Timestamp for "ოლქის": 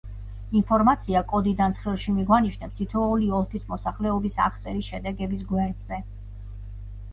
3.41-3.69